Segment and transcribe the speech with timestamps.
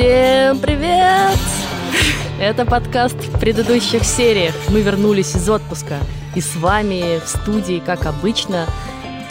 [0.00, 1.38] Всем привет!
[2.40, 4.54] Это подкаст в предыдущих сериях.
[4.70, 5.98] Мы вернулись из отпуска.
[6.34, 8.64] И с вами в студии, как обычно,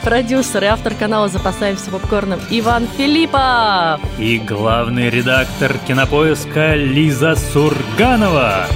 [0.04, 4.00] продюсер и автор канала «Запасаемся попкорном» Иван Филиппов.
[4.20, 8.68] И главный редактор кинопоиска Лиза Сурганова.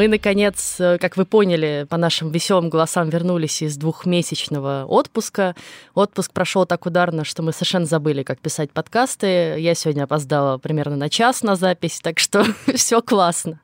[0.00, 5.54] Мы, наконец, э, как вы поняли, по нашим веселым голосам вернулись из двухмесячного отпуска.
[5.92, 9.56] Отпуск прошел так ударно, что мы совершенно забыли, как писать подкасты.
[9.58, 13.60] Я сегодня опоздала примерно на час на запись, так что все классно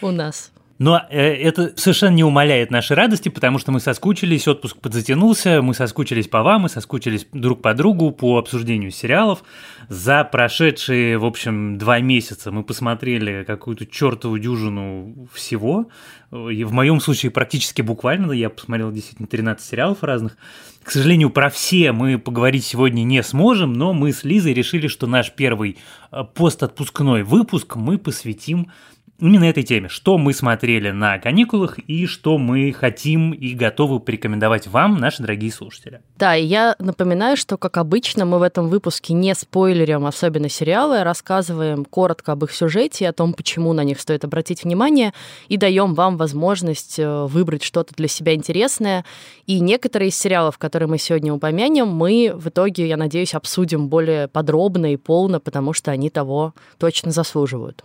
[0.00, 0.52] у нас.
[0.78, 5.72] Но э, это совершенно не умаляет нашей радости, потому что мы соскучились, отпуск подзатянулся, мы
[5.72, 9.44] соскучились по вам, мы соскучились друг по другу по обсуждению сериалов.
[9.88, 15.88] За прошедшие, в общем, два месяца мы посмотрели какую-то чертову дюжину всего.
[16.32, 20.36] И в моем случае практически буквально, я посмотрел действительно 13 сериалов разных.
[20.82, 25.06] К сожалению, про все мы поговорить сегодня не сможем, но мы с Лизой решили, что
[25.06, 25.78] наш первый
[26.10, 28.70] э, постотпускной выпуск мы посвятим
[29.18, 34.66] именно этой теме, что мы смотрели на каникулах и что мы хотим и готовы порекомендовать
[34.66, 36.00] вам, наши дорогие слушатели.
[36.16, 41.00] Да, и я напоминаю, что, как обычно, мы в этом выпуске не спойлерим особенно сериалы,
[41.00, 45.12] а рассказываем коротко об их сюжете, о том, почему на них стоит обратить внимание,
[45.48, 49.04] и даем вам возможность э, выбрать что-то для себя интересное.
[49.46, 54.28] И некоторые из сериалов, которые мы сегодня упомянем, мы в итоге, я надеюсь, обсудим более
[54.28, 57.84] подробно и полно, потому что они того точно заслуживают.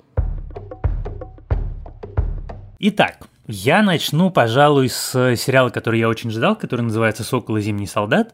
[2.82, 7.88] Итак, я начну, пожалуй, с сериала, который я очень ждал, который называется «Сокол и зимний
[7.88, 8.34] солдат».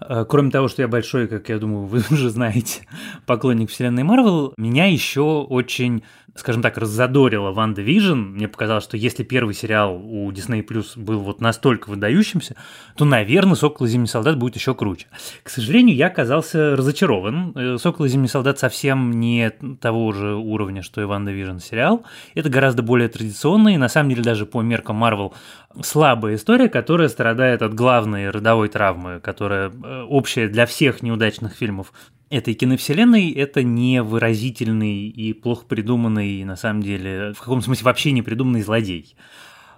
[0.00, 2.86] Э, кроме того, что я большой, как я думаю, вы уже знаете,
[3.24, 6.02] поклонник вселенной Марвел, меня еще очень
[6.36, 8.18] скажем так, раззадорила WandaVision.
[8.18, 12.56] Мне показалось, что если первый сериал у Disney Plus был вот настолько выдающимся,
[12.96, 15.06] то, наверное, «Сокол и Зимний солдат» будет еще круче.
[15.42, 17.52] К сожалению, я оказался разочарован.
[17.54, 22.04] Э, «Сокол и Зимний солдат» совсем не того же уровня, что и WandaVision сериал.
[22.34, 25.34] Это гораздо более традиционный, на самом деле даже по меркам Марвел
[25.82, 31.92] слабая история, которая страдает от главной родовой травмы, которая э, общая для всех неудачных фильмов
[32.30, 38.22] этой киновселенной это невыразительный и плохо придуманный, на самом деле, в каком смысле вообще не
[38.22, 39.16] придуманный злодей.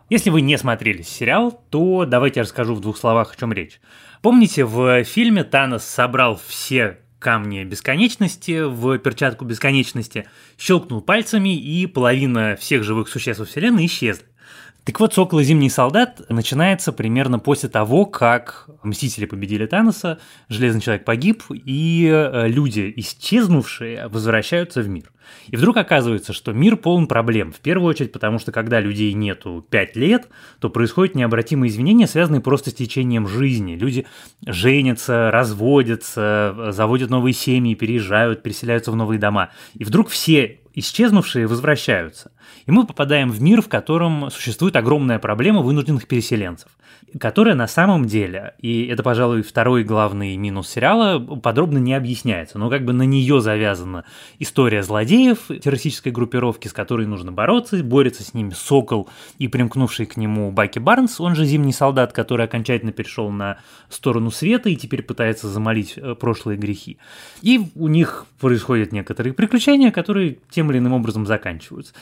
[0.09, 3.81] Если вы не смотрели сериал, то давайте я расскажу в двух словах, о чем речь.
[4.23, 10.27] Помните, в фильме Танос собрал все камни бесконечности в перчатку бесконечности,
[10.57, 14.25] щелкнул пальцами, и половина всех живых существ Вселенной исчезли.
[14.89, 20.19] Так вот, «Сокол и Зимний солдат» начинается примерно после того, как Мстители победили Таноса,
[20.49, 25.13] Железный Человек погиб, и э, люди, исчезнувшие, возвращаются в мир.
[25.49, 27.53] И вдруг оказывается, что мир полон проблем.
[27.53, 30.29] В первую очередь, потому что когда людей нету 5 лет,
[30.59, 33.75] то происходят необратимые изменения, связанные просто с течением жизни.
[33.75, 34.07] Люди
[34.47, 39.51] женятся, разводятся, заводят новые семьи, переезжают, переселяются в новые дома.
[39.75, 42.31] И вдруг все исчезнувшие возвращаются.
[42.67, 46.71] И мы попадаем в мир, в котором существует огромная проблема вынужденных переселенцев,
[47.19, 52.69] которая на самом деле, и это, пожалуй, второй главный минус сериала, подробно не объясняется, но
[52.71, 54.05] как бы на нее завязана
[54.39, 59.09] история злодеев, террористической группировки, с которой нужно бороться, борется с ними Сокол
[59.39, 63.59] и примкнувший к нему Баки Барнс, он же Зимний солдат, который окончательно перешел на
[63.89, 66.99] сторону света и теперь пытается замолить э, прошлые грехи.
[67.43, 71.95] И у них происходят некоторые приключения, которые тем или иным образом заканчиваются.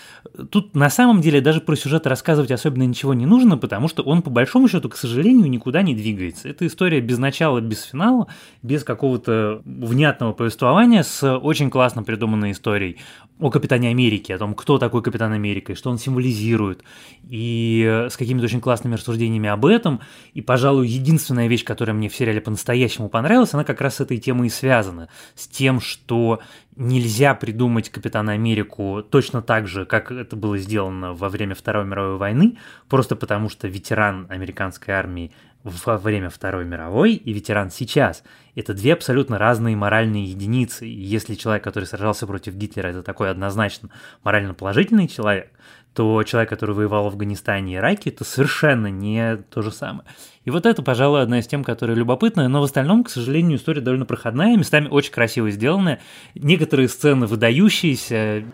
[0.51, 4.23] Тут на самом деле даже про сюжет рассказывать особенно ничего не нужно, потому что он
[4.23, 6.49] по большому счету, к сожалению, никуда не двигается.
[6.49, 8.29] Это история без начала, без финала,
[8.63, 12.97] без какого-то внятного повествования с очень классно придуманной историей
[13.39, 16.83] о Капитане Америки, о том, кто такой Капитан Америка, и что он символизирует,
[17.29, 20.01] и с какими-то очень классными рассуждениями об этом.
[20.33, 24.17] И, пожалуй, единственная вещь, которая мне в сериале по-настоящему понравилась, она как раз с этой
[24.17, 25.11] темой и связана.
[25.35, 26.41] С тем, что
[26.77, 32.19] нельзя придумать Капитана Америку точно так же, как это было сделано во время Второй мировой
[32.19, 35.33] войны, просто потому что ветеран американской армии
[35.65, 38.23] во время Второй мировой и ветеран сейчас.
[38.55, 40.85] Это две абсолютно разные моральные единицы.
[40.87, 43.91] Если человек, который сражался против Гитлера, это такой однозначно
[44.23, 45.51] морально положительный человек,
[45.97, 50.07] то человек, который воевал в Афганистане и Ираке, это совершенно не то же самое.
[50.45, 53.81] И вот это, пожалуй, одна из тем, которая любопытная, но в остальном, к сожалению, история
[53.81, 56.01] довольно проходная, местами очень красиво сделанная.
[56.35, 58.45] Некоторые сцены выдающиеся,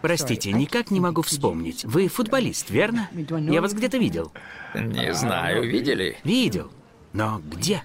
[0.00, 1.84] Простите, никак не могу вспомнить.
[1.84, 3.08] Вы футболист, верно?
[3.12, 4.32] Я вас где-то видел.
[4.74, 6.18] Не знаю, видели?
[6.22, 6.70] Видел.
[7.12, 7.82] Но где?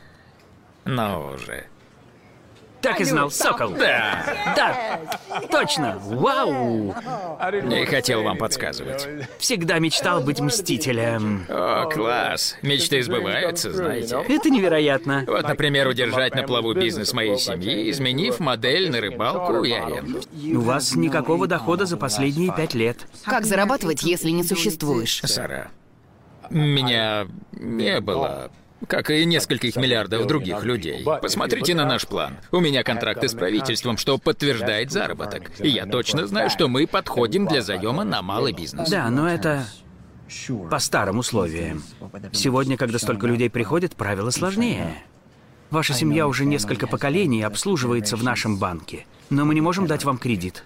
[0.85, 1.65] Ну уже.
[2.81, 3.71] Так и знал, Сокол.
[3.71, 4.23] Да.
[4.55, 4.99] Да,
[5.51, 5.99] точно.
[6.01, 6.95] Вау.
[7.63, 9.07] Не хотел вам подсказывать.
[9.37, 11.45] Всегда мечтал быть мстителем.
[11.49, 12.55] О, класс.
[12.61, 14.23] Мечты сбываются, знаете.
[14.27, 15.23] Это невероятно.
[15.27, 20.21] Вот, например, удержать на плаву бизнес моей семьи, изменив модель на рыбалку и аренду.
[20.55, 22.97] У вас никакого дохода за последние пять лет.
[23.25, 25.21] Как зарабатывать, если не существуешь?
[25.23, 25.67] Сара,
[26.49, 28.51] меня не было,
[28.87, 31.03] как и нескольких миллиардов других людей.
[31.21, 32.37] Посмотрите на наш план.
[32.51, 35.51] У меня контракты с правительством, что подтверждает заработок.
[35.59, 38.89] И я точно знаю, что мы подходим для заема на малый бизнес.
[38.89, 39.65] Да, но это
[40.69, 41.83] по старым условиям.
[42.31, 45.03] Сегодня, когда столько людей приходит, правила сложнее.
[45.69, 50.17] Ваша семья уже несколько поколений обслуживается в нашем банке, но мы не можем дать вам
[50.17, 50.63] кредит.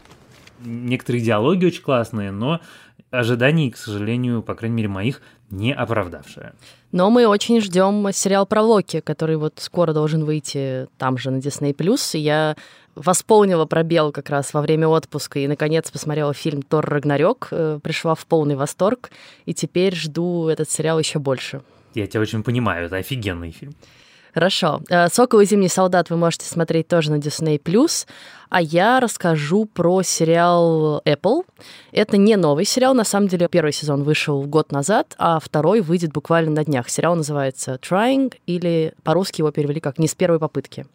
[0.63, 2.61] Некоторые диалоги очень классные, но
[3.11, 5.21] ожиданий, к сожалению, по крайней мере, моих,
[5.53, 6.53] не оправдавшие.
[6.91, 11.37] Но мы очень ждем сериал про Локи, который вот скоро должен выйти там же на
[11.37, 11.73] Disney+.
[12.13, 12.55] И я
[12.95, 18.13] восполнила пробел как раз во время отпуска и, наконец, посмотрела фильм «Тор Рагнарёк», э, пришла
[18.13, 19.11] в полный восторг,
[19.45, 21.61] и теперь жду этот сериал еще больше.
[21.95, 23.73] Я тебя очень понимаю, это офигенный фильм.
[24.33, 24.81] Хорошо.
[24.89, 27.59] Э, «Сокол и зимний солдат» вы можете смотреть тоже на Disney+.
[28.49, 31.43] А я расскажу про сериал Apple.
[31.91, 32.93] Это не новый сериал.
[32.93, 36.89] На самом деле, первый сезон вышел год назад, а второй выйдет буквально на днях.
[36.89, 40.85] Сериал называется «Trying», или по-русски его перевели как «Не с первой попытки».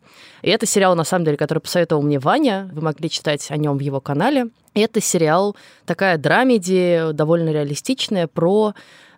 [0.42, 2.70] И это сериал, на самом деле, который посоветовал мне Ваня.
[2.72, 4.48] Вы могли читать о нем в его канале.
[4.74, 8.74] Это сериал такая драмеди, довольно реалистичная, про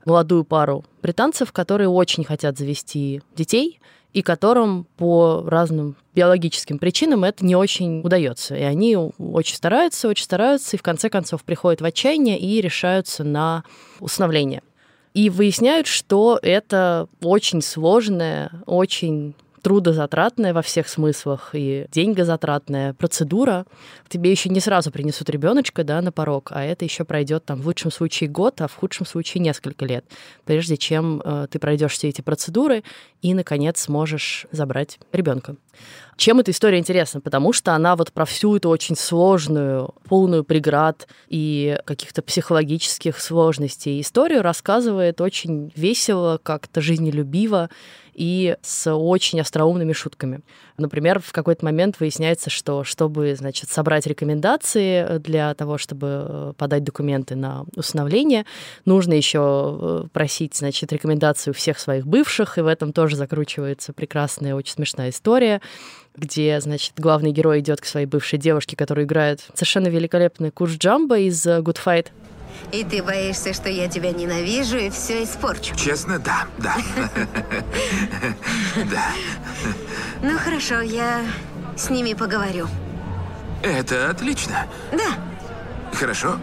[0.07, 3.81] молодую пару британцев, которые очень хотят завести детей,
[4.13, 8.57] и которым по разным биологическим причинам это не очень удается.
[8.57, 13.25] И они очень стараются, очень стараются, и в конце концов приходят в отчаяние и решаются
[13.25, 13.65] на
[14.01, 14.63] усыновление.
[15.15, 23.67] И выясняют, что это очень сложная, очень трудозатратная во всех смыслах и деньгозатратная процедура.
[24.09, 27.67] Тебе еще не сразу принесут ребеночка да, на порог, а это еще пройдет там в
[27.67, 30.05] лучшем случае год, а в худшем случае несколько лет,
[30.45, 32.83] прежде чем э, ты пройдешь все эти процедуры
[33.23, 35.57] и, наконец, сможешь забрать ребенка.
[36.17, 37.23] Чем эта история интересна?
[37.23, 44.03] Потому что она вот про всю эту очень сложную, полную преград и каких-то психологических сложностей
[44.03, 47.71] историю рассказывает очень весело, как-то жизнелюбиво
[48.21, 50.41] и с очень остроумными шутками.
[50.77, 56.85] Например, в какой-то момент выясняется, что чтобы, значит, собрать рекомендации для того, чтобы э, подать
[56.85, 58.45] документы на усыновление,
[58.85, 64.55] нужно еще э, просить, значит, рекомендацию всех своих бывших, и в этом тоже закручивается прекрасная,
[64.55, 65.63] очень смешная история,
[66.15, 71.21] где, значит, главный герой идет к своей бывшей девушке, которая играет совершенно великолепный курс Джамба
[71.21, 72.09] из э, Good Fight,
[72.73, 75.75] и ты боишься, что я тебя ненавижу и все испорчу?
[75.77, 76.77] Честно, да, да.
[78.91, 79.05] Да.
[80.23, 81.23] Ну хорошо, я
[81.77, 82.69] с ними поговорю.
[83.63, 84.67] Это отлично.
[84.93, 85.19] Да.
[85.93, 86.39] Хорошо.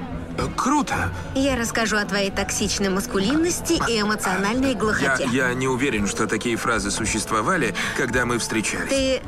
[0.55, 1.11] Круто.
[1.33, 5.27] Я расскажу о твоей токсичной маскулинности и эмоциональной Я, глухоте.
[5.31, 8.89] я не уверен, что такие фразы существовали, когда мы встречались.
[8.89, 9.21] Ты...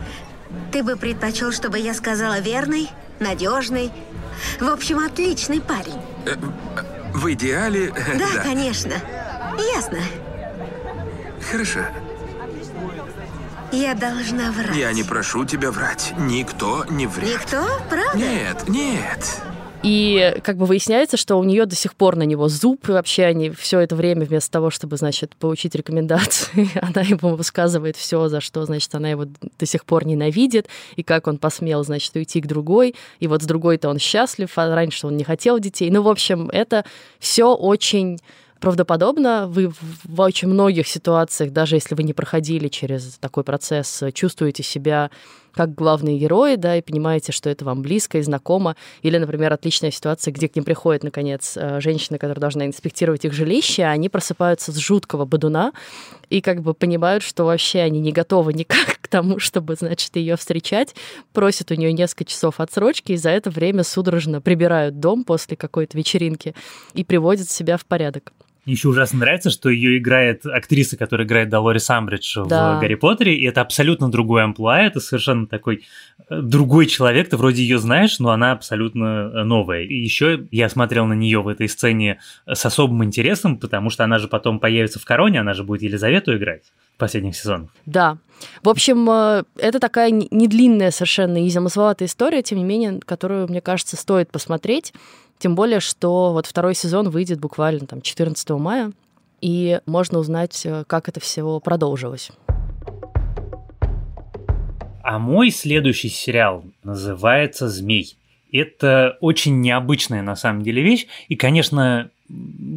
[0.72, 2.90] Ты бы предпочел, чтобы я сказала верный,
[3.20, 3.92] надежный,
[4.60, 6.00] в общем, отличный парень.
[7.14, 7.94] В идеале...
[8.18, 8.94] Да, конечно.
[9.76, 10.00] Ясно.
[11.52, 11.80] Хорошо.
[13.72, 14.76] Я должна врать.
[14.76, 16.14] Я не прошу тебя врать.
[16.18, 17.42] Никто не врет.
[17.42, 17.66] Никто?
[17.90, 18.18] Правда?
[18.18, 19.42] Нет, нет.
[19.82, 23.24] И как бы выясняется, что у нее до сих пор на него зуб, и вообще
[23.24, 28.42] они все это время вместо того, чтобы, значит, получить рекомендации, она ему высказывает все, за
[28.42, 32.48] что, значит, она его до сих пор ненавидит, и как он посмел, значит, уйти к
[32.48, 35.90] другой, и вот с другой-то он счастлив, а раньше он не хотел детей.
[35.90, 36.84] Ну, в общем, это
[37.20, 38.20] все очень
[38.60, 39.48] правдоподобно.
[39.48, 39.72] Вы
[40.04, 45.10] в очень многих ситуациях, даже если вы не проходили через такой процесс, чувствуете себя
[45.54, 48.76] как главные герои, да, и понимаете, что это вам близко и знакомо.
[49.02, 53.34] Или, например, отличная ситуация, где к ним приходит, наконец, э, женщина, которая должна инспектировать их
[53.34, 55.74] жилище, а они просыпаются с жуткого бодуна
[56.30, 60.36] и как бы понимают, что вообще они не готовы никак к тому, чтобы, значит, ее
[60.36, 60.96] встречать,
[61.34, 65.98] просят у нее несколько часов отсрочки, и за это время судорожно прибирают дом после какой-то
[65.98, 66.54] вечеринки
[66.94, 68.32] и приводят себя в порядок.
[68.66, 72.78] Еще ужасно нравится, что ее играет актриса, которая играет Долори Самбридж Да.
[72.78, 75.86] в Гарри Поттере, и это абсолютно другой амплуа, это совершенно такой
[76.30, 79.84] э, другой человек, ты вроде ее знаешь, но она абсолютно э, новая.
[79.84, 84.20] И еще я смотрел на нее в этой сцене с особым интересом, потому что она
[84.20, 87.70] же потом появится в Короне, она же будет Елизавету играть в последних сезонах.
[87.86, 88.18] Да.
[88.64, 93.00] В общем, э, это такая не не длинная совершенно и замысловатая история, тем не менее,
[93.06, 94.94] которую, мне кажется, стоит посмотреть.
[95.40, 98.92] Тем более, что вот второй сезон выйдет буквально там 14 мая,
[99.40, 102.30] и можно узнать, э, как это все продолжилось.
[105.02, 108.18] А мой следующий сериал называется «Змей».
[108.52, 112.12] Это очень необычная на самом деле вещь, и, конечно,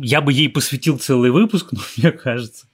[0.01, 2.67] я бы ей посвятил целый выпуск, но мне кажется,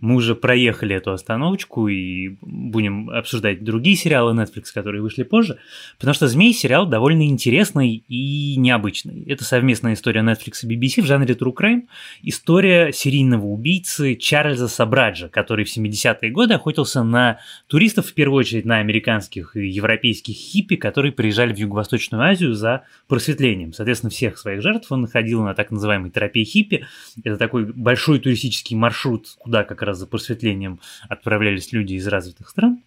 [0.00, 5.58] мы уже проехали эту остановочку и будем обсуждать другие сериалы Netflix, которые вышли позже,
[5.98, 9.24] потому что «Змей» сериал довольно интересный и необычный.
[9.24, 11.82] Это совместная история Netflix и BBC в жанре True Crime,
[12.22, 18.64] история серийного убийцы Чарльза Сабраджа, который в 70-е годы охотился на туристов, в первую очередь
[18.64, 23.72] на американских и европейских хиппи, которые приезжали в Юго-Восточную Азию за просветлением.
[23.72, 26.86] Соответственно, всех своих жертв он находил на так называемой терапии хиппи.
[27.24, 32.48] Это такой большой туристический маршрут, куда туда как раз за просветлением отправлялись люди из развитых
[32.50, 32.82] стран.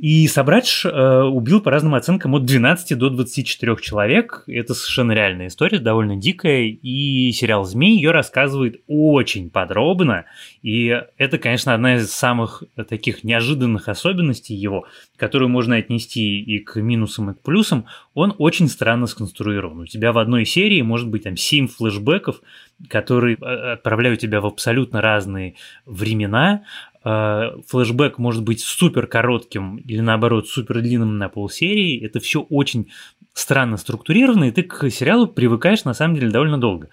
[0.00, 4.44] И Собрадж э, убил по разным оценкам от 12 до 24 человек.
[4.46, 6.68] Это совершенно реальная история, довольно дикая.
[6.68, 10.24] И сериал «Змей» ее рассказывает очень подробно.
[10.62, 10.86] И
[11.18, 14.86] это, конечно, одна из самых таких неожиданных особенностей его,
[15.18, 17.84] которую можно отнести и к минусам, и к плюсам.
[18.14, 19.80] Он очень странно сконструирован.
[19.80, 22.40] У тебя в одной серии может быть там 7 флешбеков,
[22.88, 26.62] которые э, отправляют тебя в абсолютно разные времена,
[27.02, 32.04] флешбэк может быть супер коротким или наоборот супер длинным на полсерии.
[32.04, 32.90] Это все очень
[33.32, 36.90] странно структурировано, и ты к сериалу привыкаешь на самом деле довольно долго.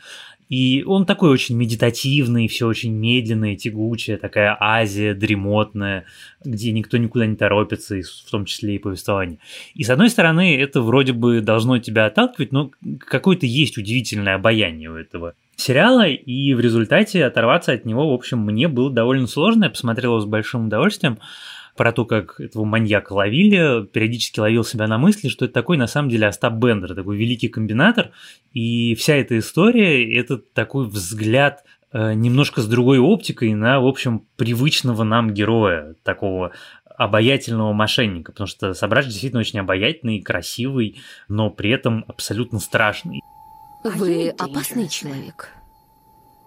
[0.50, 6.06] И он такой очень медитативный, все очень медленное, тягучее, такая Азия дремотная,
[6.44, 9.40] где никто никуда не торопится, в том числе и повествование.
[9.74, 14.90] И с одной стороны, это вроде бы должно тебя отталкивать, но какое-то есть удивительное обаяние
[14.90, 19.66] у этого сериала, и в результате оторваться от него, в общем, мне было довольно сложно.
[19.66, 21.20] Я посмотрел его с большим удовольствием
[21.76, 25.88] про то, как этого маньяка ловили, периодически ловил себя на мысли, что это такой, на
[25.88, 28.12] самом деле, Остап Бендер, такой великий комбинатор,
[28.54, 34.24] и вся эта история– это такой взгляд э, немножко с другой оптикой на, в общем,
[34.38, 36.52] привычного нам героя, такого
[36.98, 40.98] обаятельного мошенника, потому что Собрач действительно очень обаятельный, красивый,
[41.28, 43.22] но при этом абсолютно страшный.
[43.96, 45.53] Вы опасный человек.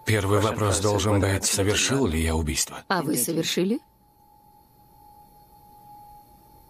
[0.06, 2.85] Первый вопрос должен быть, совершил ли я убийство?
[2.88, 3.78] А вы совершили?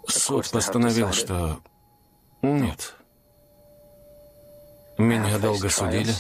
[0.07, 1.61] Суд постановил, что...
[2.43, 2.95] Нет.
[4.99, 6.13] Меня долго судили,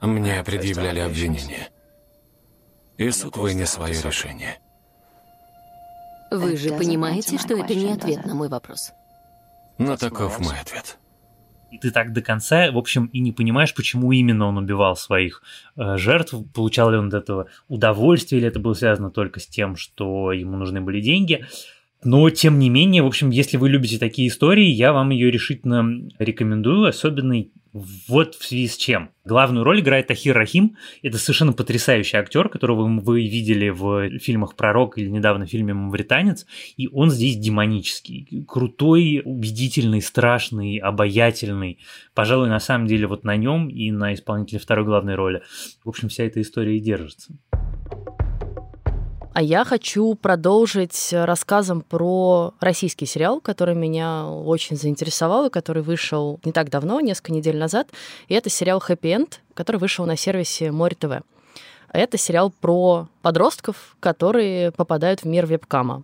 [0.00, 1.70] мне предъявляли обвинения.
[2.98, 4.58] И суд вынес свое решение.
[6.30, 8.92] Вы же понимаете, что это не ответ на мой вопрос?
[9.78, 10.98] Но таков мой ответ
[11.80, 15.42] ты так до конца, в общем, и не понимаешь, почему именно он убивал своих
[15.76, 19.76] э, жертв, получал ли он от этого удовольствие, или это было связано только с тем,
[19.76, 21.44] что ему нужны были деньги.
[22.04, 26.08] Но, тем не менее, в общем, если вы любите такие истории, я вам ее решительно
[26.18, 27.44] рекомендую, особенно
[28.08, 29.10] вот в связи с чем.
[29.24, 30.76] Главную роль играет Тахир Рахим.
[31.02, 36.46] Это совершенно потрясающий актер, которого вы видели в фильмах «Пророк» или недавно в фильме «Мавританец».
[36.76, 38.44] И он здесь демонический.
[38.46, 41.78] Крутой, убедительный, страшный, обаятельный.
[42.14, 45.42] Пожалуй, на самом деле вот на нем и на исполнителе второй главной роли.
[45.84, 47.36] В общем, вся эта история и держится.
[49.36, 56.40] А я хочу продолжить рассказом про российский сериал, который меня очень заинтересовал и который вышел
[56.42, 57.90] не так давно, несколько недель назад.
[58.28, 61.20] И это сериал «Хэппи Энд», который вышел на сервисе Море ТВ.
[61.92, 66.02] Это сериал про подростков, которые попадают в мир вебкама.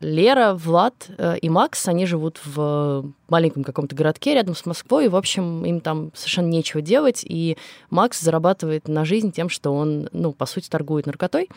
[0.00, 5.08] Лера, Влад э, и Макс, они живут в маленьком каком-то городке рядом с Москвой, и,
[5.08, 7.58] в общем, им там совершенно нечего делать, и
[7.90, 11.50] Макс зарабатывает на жизнь тем, что он, ну, по сути, торгует наркотой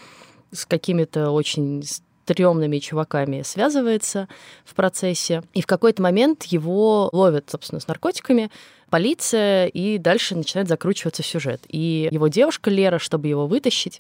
[0.51, 4.27] с какими-то очень стрёмными чуваками связывается
[4.63, 5.43] в процессе.
[5.53, 8.49] И в какой-то момент его ловят, собственно, с наркотиками,
[8.95, 11.65] полиция, и дальше начинает закручиваться сюжет.
[11.67, 13.99] И его девушка Лера, чтобы его вытащить,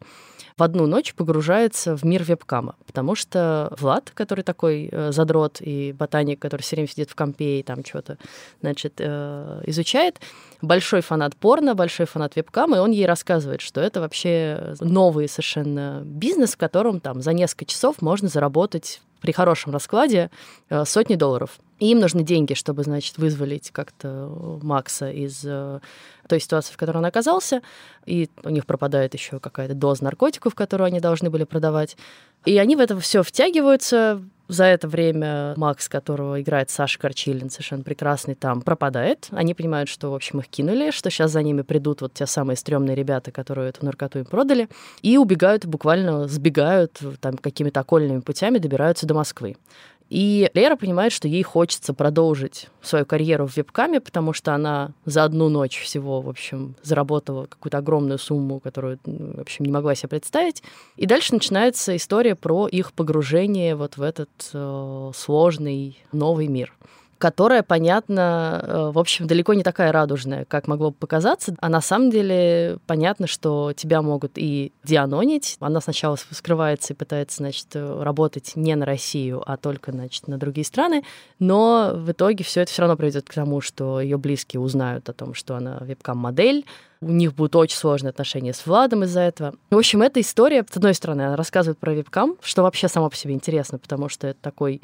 [0.57, 5.91] в одну ночь погружается в мир вебкама, потому что Влад, который такой э, задрот и
[5.91, 8.17] ботаник, который все время сидит в компе и там что-то,
[8.61, 10.21] значит, э, изучает,
[10.61, 16.03] большой фанат порно, большой фанат вебкама, и он ей рассказывает, что это вообще новый совершенно
[16.05, 20.31] бизнес, в котором там за несколько часов можно заработать при хорошем раскладе
[20.69, 21.59] э, сотни долларов.
[21.79, 25.79] Им нужны деньги, чтобы, значит, вызволить как-то Макса из э,
[26.27, 27.61] той ситуации, в которой он оказался.
[28.05, 31.97] И у них пропадает еще какая-то доза наркотиков, которую они должны были продавать.
[32.45, 34.21] И они в это все втягиваются.
[34.47, 39.27] За это время Макс, которого играет Саша Корчилин, совершенно прекрасный, там пропадает.
[39.31, 42.55] Они понимают, что, в общем, их кинули, что сейчас за ними придут вот те самые
[42.55, 44.69] стрёмные ребята, которые эту наркоту им продали,
[45.01, 49.57] и убегают, буквально сбегают, там какими-то окольными путями добираются до Москвы.
[50.15, 55.25] И Лера понимает, что ей хочется продолжить свою карьеру в вебкаме, потому что она за
[55.25, 60.07] одну ночь всего, в общем, заработала какую-то огромную сумму, которую, в общем, не могла себе
[60.07, 60.63] представить.
[60.95, 66.73] И дальше начинается история про их погружение вот в этот э, сложный новый мир
[67.17, 71.55] которая, понятно, э, в общем, далеко не такая радужная, как могло бы показаться.
[71.59, 75.57] А на самом деле понятно, что тебя могут и дианонить.
[75.59, 80.65] Она сначала скрывается и пытается, значит, работать не на Россию, а только, значит, на другие
[80.65, 81.03] страны.
[81.39, 85.13] Но в итоге все это все равно приведет к тому, что ее близкие узнают о
[85.13, 86.65] том, что она вебкам-модель,
[87.01, 89.55] у них будут очень сложные отношения с Владом из-за этого.
[89.69, 93.15] В общем, эта история, с одной стороны, она рассказывает про вебкам, что вообще само по
[93.15, 94.81] себе интересно, потому что это такой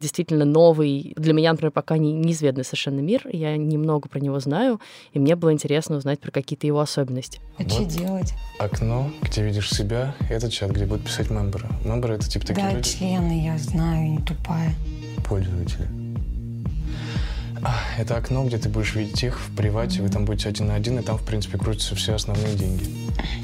[0.00, 3.22] действительно новый, для меня, например, пока не, неизведанный совершенно мир.
[3.30, 4.80] Я немного про него знаю,
[5.12, 7.40] и мне было интересно узнать про какие-то его особенности.
[7.58, 8.34] А вот что делать?
[8.58, 11.66] Окно, где видишь себя, и этот чат, где будут писать мемберы.
[11.84, 12.88] Мемберы— это типа такие да, люди...
[12.88, 14.74] члены, я знаю, не тупая.
[15.28, 15.99] Пользователи.
[17.98, 20.98] Это окно, где ты будешь видеть их в привате, вы там будете один на один,
[20.98, 22.84] и там, в принципе, крутятся все основные деньги.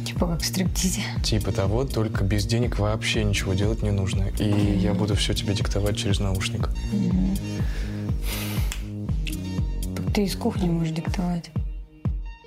[0.06, 1.02] Типа как в стриптизе.
[1.22, 4.28] Типа того, только без денег вообще ничего делать не нужно.
[4.38, 4.78] И mm-hmm.
[4.78, 6.70] я буду все тебе диктовать через наушник.
[6.92, 7.56] Mm-hmm.
[10.14, 11.50] Ты из кухни можешь диктовать.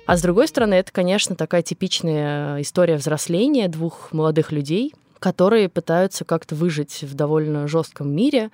[0.06, 6.24] А с другой стороны, это, конечно, такая типичная история взросления двух молодых людей, которые пытаются
[6.24, 8.50] как-то выжить в довольно жестком мире,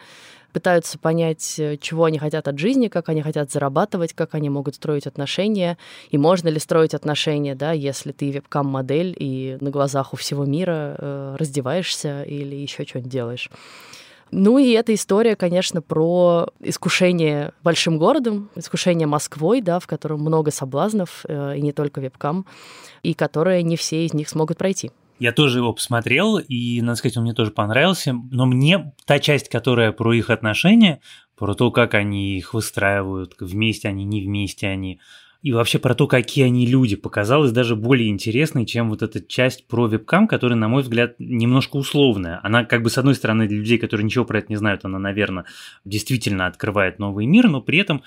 [0.56, 4.76] пытаются понять, э, чего они хотят от жизни, как они хотят зарабатывать, как они могут
[4.76, 5.76] строить отношения,
[6.10, 10.96] и можно ли строить отношения, да, если ты вебкам-модель и на глазах у всего мира
[10.96, 13.50] э, раздеваешься или еще что-нибудь делаешь.
[14.30, 20.50] Ну и эта история, конечно, про искушение большим городом, искушение Москвой, да, в котором много
[20.50, 22.46] соблазнов, э, и не только вебкам,
[23.02, 24.90] и которые не все из них смогут пройти.
[25.18, 28.12] Я тоже его посмотрел, и, надо сказать, он мне тоже понравился.
[28.12, 31.00] Но мне та часть, которая про их отношения,
[31.36, 35.00] про то, как они их выстраивают, вместе они, не вместе они,
[35.42, 39.66] и вообще про то, какие они люди, показалось даже более интересной, чем вот эта часть
[39.66, 42.40] про вебкам, которая, на мой взгляд, немножко условная.
[42.42, 44.98] Она, как бы, с одной стороны, для людей, которые ничего про это не знают, она,
[44.98, 45.44] наверное,
[45.84, 48.02] действительно открывает новый мир, но при этом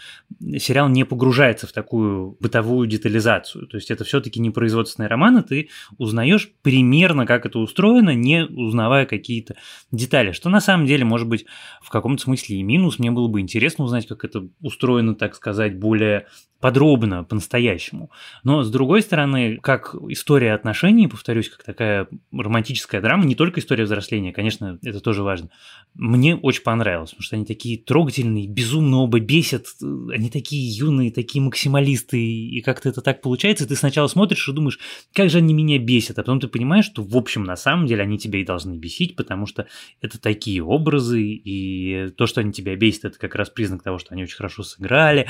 [0.58, 3.68] сериал не погружается в такую бытовую детализацию.
[3.68, 8.46] То есть это все-таки не производственный роман, и ты узнаешь примерно, как это устроено, не
[8.46, 9.56] узнавая какие-то
[9.92, 10.32] детали.
[10.32, 11.46] Что на самом деле, может быть,
[11.82, 13.00] в каком-то смысле и минус.
[13.00, 16.28] Мне было бы интересно узнать, как это устроено, так сказать, более
[16.60, 18.12] подробно, по-настоящему.
[18.44, 23.86] Но, с другой стороны, как история отношений, повторюсь, как такая романтическая драма, не только история
[23.86, 25.50] взросления, конечно, это тоже важно,
[25.94, 31.42] мне очень понравилось, потому что они такие трогательные, безумно оба бесят, они такие юные, такие
[31.42, 34.80] максималисты, и как-то это так получается, ты сначала смотришь и думаешь,
[35.14, 38.04] как же они меня бесят, а потом ты понимаешь, что, в общем, на самом деле
[38.04, 39.68] они тебя и должны бесить, потому что
[40.02, 44.14] это такие образы, и то, что они тебя бесят, это как раз признак того, что
[44.14, 45.28] они очень хорошо сыграли.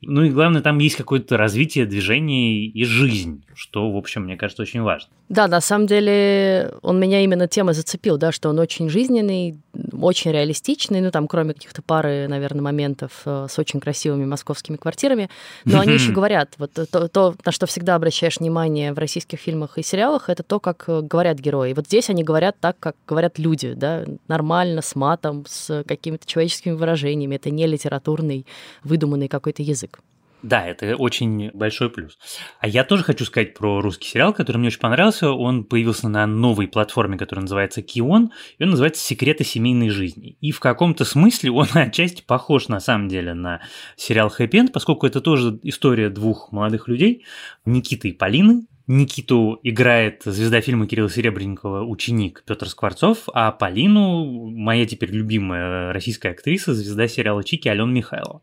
[0.00, 4.60] Ну и главное, там есть какое-то развитие, движение и жизнь, что, в общем, мне кажется,
[4.60, 5.08] очень важно.
[5.30, 9.58] Да, на самом деле он меня именно тема зацепил, да, что он очень жизненный,
[9.92, 15.30] очень реалистичный, ну там кроме каких-то пары, наверное, моментов э, с очень красивыми московскими квартирами,
[15.64, 19.78] но они еще говорят, вот то, то, на что всегда обращаешь внимание в российских фильмах
[19.78, 21.72] и сериалах, это то, как э, говорят герои.
[21.72, 26.72] Вот здесь они говорят так, как говорят люди, да, нормально, с матом, с какими-то человеческими
[26.72, 28.44] выражениями, это не литературный,
[28.84, 30.00] выдуманный какой-то язык.
[30.42, 32.16] Да, это очень большой плюс.
[32.60, 35.32] А я тоже хочу сказать про русский сериал, который мне очень понравился.
[35.32, 40.36] Он появился на новой платформе, которая называется Кион, и он называется «Секреты семейной жизни».
[40.40, 43.62] И в каком-то смысле он отчасти похож на самом деле на
[43.96, 47.24] сериал «Хэппи Энд», поскольку это тоже история двух молодых людей,
[47.64, 54.86] Никиты и Полины, Никиту играет звезда фильма Кирилла Серебренникова ученик Петр Скворцов, а Полину моя
[54.86, 58.40] теперь любимая российская актриса, звезда сериала Чики Алена Михайлова.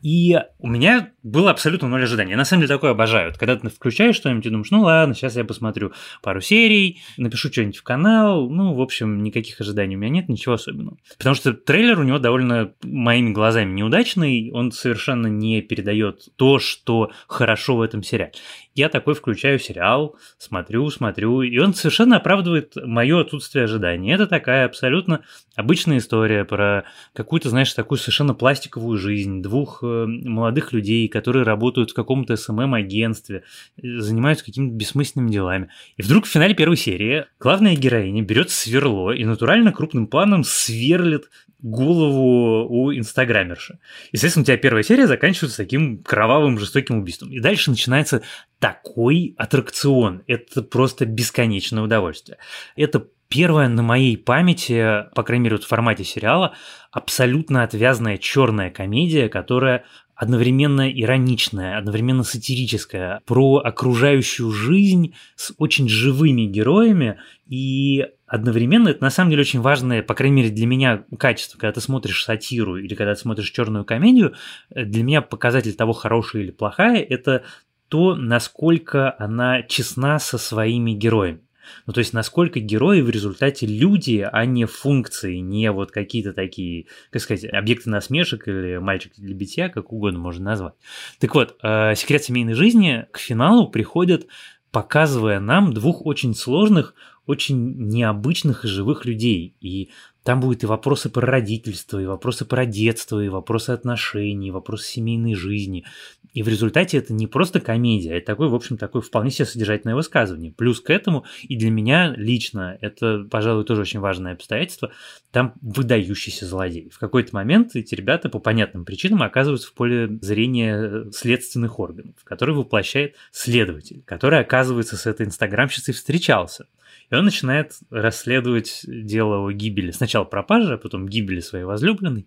[0.00, 2.30] И у меня было абсолютно ноль ожиданий.
[2.30, 3.34] Я на самом деле такое обожаю.
[3.38, 7.76] Когда ты включаешь что-нибудь и думаешь, ну ладно, сейчас я посмотрю пару серий, напишу что-нибудь
[7.76, 8.48] в канал.
[8.48, 10.96] Ну, в общем, никаких ожиданий у меня нет, ничего особенного.
[11.18, 17.10] Потому что трейлер у него довольно моими глазами неудачный, он совершенно не передает то, что
[17.26, 18.32] хорошо в этом сериале
[18.74, 24.12] я такой включаю сериал, смотрю, смотрю, и он совершенно оправдывает мое отсутствие ожиданий.
[24.12, 25.22] Это такая абсолютно
[25.56, 31.90] обычная история про какую-то, знаешь, такую совершенно пластиковую жизнь двух э, молодых людей, которые работают
[31.90, 33.44] в каком-то СММ-агентстве,
[33.76, 35.68] занимаются какими-то бессмысленными делами.
[35.96, 41.28] И вдруг в финале первой серии главная героиня берет сверло и натурально крупным планом сверлит
[41.62, 43.78] голову у инстаграмерши.
[44.10, 47.30] И, соответственно, у тебя первая серия заканчивается таким кровавым, жестоким убийством.
[47.30, 48.22] И дальше начинается
[48.62, 50.22] такой аттракцион.
[50.28, 52.38] Это просто бесконечное удовольствие.
[52.76, 56.52] Это Первое на моей памяти, по крайней мере, вот в формате сериала,
[56.90, 66.42] абсолютно отвязная черная комедия, которая одновременно ироничная, одновременно сатирическая, про окружающую жизнь с очень живыми
[66.42, 71.58] героями и одновременно это на самом деле очень важное, по крайней мере для меня, качество,
[71.58, 74.34] когда ты смотришь сатиру или когда ты смотришь черную комедию,
[74.68, 77.44] для меня показатель того, хорошая или плохая, это
[77.92, 81.42] то, насколько она честна со своими героями.
[81.84, 86.86] Ну, то есть, насколько герои в результате люди, а не функции, не вот какие-то такие,
[87.10, 90.72] как сказать, объекты насмешек или мальчик для битья, как угодно можно назвать.
[91.20, 94.26] Так вот, э, «Секрет семейной жизни» к финалу приходит,
[94.70, 96.94] показывая нам двух очень сложных,
[97.26, 99.54] очень необычных и живых людей.
[99.60, 99.90] И
[100.24, 104.88] там будут и вопросы про родительство, и вопросы про детство, и вопросы отношений, и вопросы
[104.88, 105.84] семейной жизни.
[106.32, 109.94] И в результате это не просто комедия, это такой, в общем, такое вполне себе содержательное
[109.94, 110.52] высказывание.
[110.52, 114.92] Плюс к этому, и для меня лично, это, пожалуй, тоже очень важное обстоятельство,
[115.30, 116.88] там выдающийся злодей.
[116.90, 122.54] В какой-то момент эти ребята по понятным причинам оказываются в поле зрения следственных органов, который
[122.54, 126.66] воплощает следователь, который, оказывается, с этой инстаграмщицей встречался.
[127.10, 129.90] И он начинает расследовать дело о гибели.
[129.90, 132.26] Сначала пропажи, а потом гибели своей возлюбленной.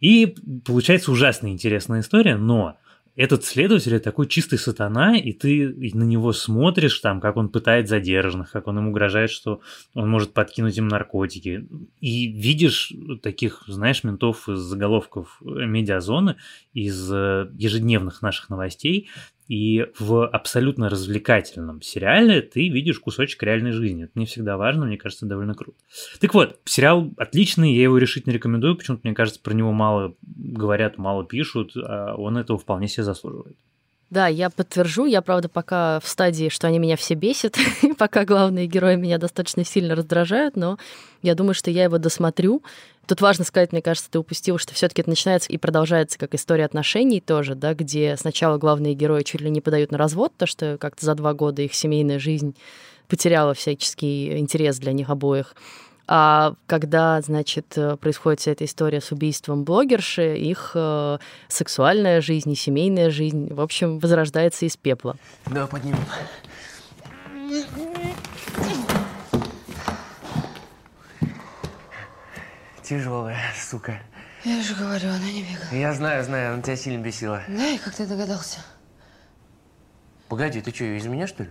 [0.00, 2.76] И получается ужасно интересная история, но
[3.16, 8.50] этот следователь такой чистый сатана, и ты на него смотришь, там, как он пытает задержанных,
[8.50, 9.62] как он им угрожает, что
[9.94, 11.66] он может подкинуть им наркотики.
[12.02, 16.36] И видишь таких, знаешь, ментов из заголовков медиазоны,
[16.74, 19.08] из э, ежедневных наших новостей,
[19.48, 24.04] и в абсолютно развлекательном сериале ты видишь кусочек реальной жизни.
[24.04, 25.78] Это не всегда важно, мне кажется, довольно круто.
[26.20, 28.76] Так вот, сериал отличный, я его решительно рекомендую.
[28.76, 33.56] Почему-то, мне кажется, про него мало говорят, мало пишут, а он этого вполне себе заслуживает.
[34.08, 35.06] Да, я подтвержу.
[35.06, 37.56] Я, правда, пока в стадии, что они меня все бесят,
[37.98, 40.78] пока главные герои меня достаточно сильно раздражают, но
[41.22, 42.62] я думаю, что я его досмотрю.
[43.06, 46.34] Тут важно сказать, мне кажется, ты упустил, что все таки это начинается и продолжается как
[46.34, 50.46] история отношений тоже, да, где сначала главные герои чуть ли не подают на развод, то,
[50.46, 52.56] что как-то за два года их семейная жизнь
[53.08, 55.54] потеряла всяческий интерес для них обоих.
[56.08, 62.54] А когда, значит, происходит вся эта история с убийством блогерши, их э, сексуальная жизнь и
[62.54, 65.16] семейная жизнь, в общем, возрождается из пепла.
[65.46, 65.98] Да, поднимем.
[72.82, 74.00] Тяжелая, сука.
[74.44, 75.74] Я же говорю, она не бегала.
[75.74, 77.42] Я знаю, знаю, она тебя сильно бесила.
[77.48, 78.60] Да, и как ты догадался?
[80.28, 81.50] Погоди, ты что, из меня, что ли?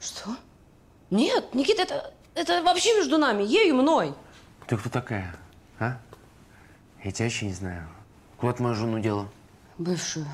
[0.00, 0.30] Что?
[1.10, 4.14] Нет, Никита, это, это вообще между нами, ею и мной.
[4.66, 5.34] Ты кто такая,
[5.78, 5.98] а?
[7.02, 7.88] Я тебя вообще не знаю.
[8.36, 9.28] Куда ты мою жену дела?
[9.78, 10.26] Бывшую.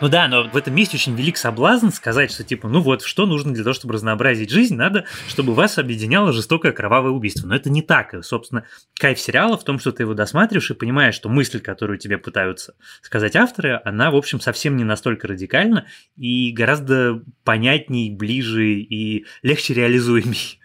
[0.00, 3.26] Ну да, но в этом месте очень велик соблазн сказать, что типа, ну вот, что
[3.26, 7.46] нужно для того, чтобы разнообразить жизнь, надо, чтобы вас объединяло жестокое кровавое убийство.
[7.46, 8.14] Но это не так.
[8.14, 8.64] И, собственно,
[8.98, 12.74] кайф сериала в том, что ты его досматриваешь и понимаешь, что мысль, которую тебе пытаются
[13.02, 15.86] сказать авторы, она, в общем, совсем не настолько радикальна
[16.16, 20.59] и гораздо понятней, ближе и легче реализуемей.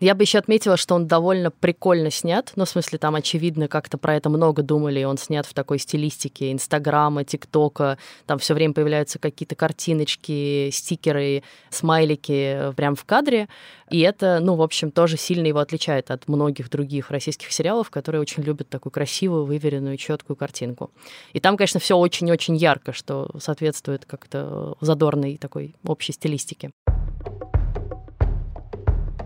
[0.00, 2.50] Я бы еще отметила, что он довольно прикольно снят.
[2.56, 5.04] Ну, в смысле, там, очевидно, как-то про это много думали.
[5.04, 7.98] Он снят в такой стилистике Инстаграма, ТикТока.
[8.24, 13.48] Там все время появляются какие-то картиночки, стикеры, смайлики прям в кадре.
[13.90, 18.22] И это, ну, в общем, тоже сильно его отличает от многих других российских сериалов, которые
[18.22, 20.92] очень любят такую красивую, выверенную, четкую картинку.
[21.34, 26.70] И там, конечно, все очень-очень ярко, что соответствует как-то задорной такой общей стилистике.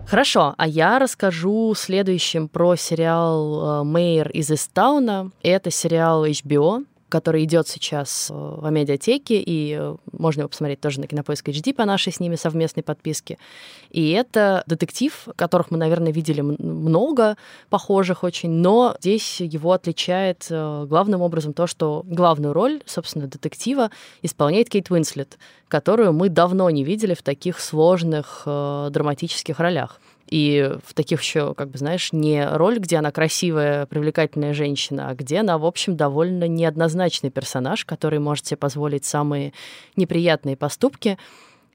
[0.07, 5.31] Хорошо, а я расскажу следующим про сериал «Мэйр из Истауна».
[5.41, 10.99] Это сериал HBO, который идет сейчас э, в медиатеке, и э, можно его посмотреть тоже
[10.99, 13.37] на Кинопоиск HD по нашей с ними совместной подписке.
[13.89, 17.37] И это детектив, которых мы, наверное, видели много,
[17.69, 23.91] похожих очень, но здесь его отличает э, главным образом то, что главную роль, собственно, детектива
[24.21, 25.37] исполняет Кейт Уинслет,
[25.69, 30.01] которую мы давно не видели в таких сложных драматических ролях.
[30.29, 35.15] И в таких еще, как бы, знаешь, не роль, где она красивая, привлекательная женщина, а
[35.15, 39.53] где она, в общем, довольно неоднозначный персонаж, который может себе позволить самые
[39.95, 41.17] неприятные поступки.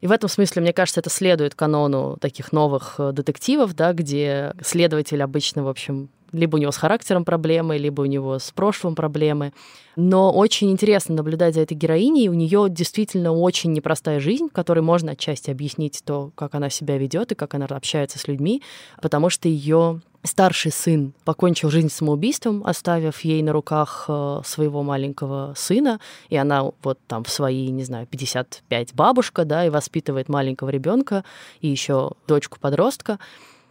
[0.00, 4.54] И в этом смысле, мне кажется, это следует канону таких новых э, детективов, да, где
[4.62, 8.94] следователь обычно, в общем, либо у него с характером проблемы, либо у него с прошлым
[8.94, 9.52] проблемы.
[9.96, 12.28] Но очень интересно наблюдать за этой героиней.
[12.28, 17.32] У нее действительно очень непростая жизнь, которой можно отчасти объяснить то, как она себя ведет
[17.32, 18.62] и как она общается с людьми,
[19.00, 25.54] потому что ее старший сын покончил жизнь самоубийством, оставив ей на руках э, своего маленького
[25.56, 30.68] сына, и она вот там в свои, не знаю, 55 бабушка, да, и воспитывает маленького
[30.68, 31.24] ребенка
[31.60, 33.18] и еще дочку-подростка.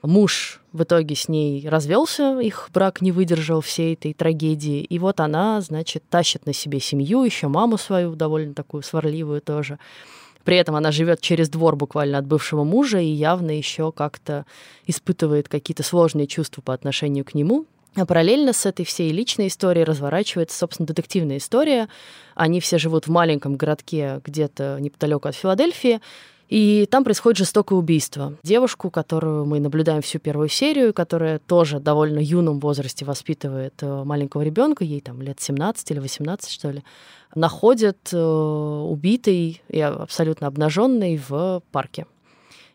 [0.02, 4.82] Муж в итоге с ней развелся, их брак не выдержал всей этой трагедии.
[4.82, 9.78] И вот она, значит, тащит на себе семью, еще маму свою, довольно такую сварливую тоже.
[10.46, 14.46] При этом она живет через двор буквально от бывшего мужа и явно еще как-то
[14.88, 17.66] испытывает какие-то сложные чувства по отношению к нему.
[17.96, 21.90] А параллельно с этой всей личной историей разворачивается, собственно, детективная история.
[22.36, 26.00] Они все живут в маленьком городке где-то неподалеку от Филадельфии,
[26.50, 28.34] и там происходит жестокое убийство.
[28.44, 34.42] Девушку, которую мы наблюдаем всю первую серию, которая тоже довольно юном возрасте воспитывает э, маленького
[34.42, 36.84] ребенка, ей там лет 17 или 18, что ли,
[37.36, 42.08] находят э, убитой и абсолютно обнаженной в парке.